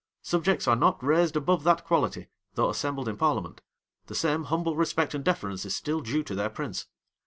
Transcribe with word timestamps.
Subjects 0.23 0.67
are 0.67 0.75
not 0.75 1.03
raised 1.03 1.35
above 1.35 1.63
that 1.63 1.83
quality, 1.85 2.27
though 2.55 2.71
assembled 2.71 3.07
in 3.07 3.17
parliament. 3.17 3.61
The 4.07 4.15
same 4.15 4.45
humble 4.45 4.75
respect 4.75 5.13
and 5.13 5.23
deference 5.23 5.63
is 5.63 5.75
still 5.75 6.01
due 6.01 6.23
to 6.23 6.33
their 6.33 6.49
prince. 6.49 6.87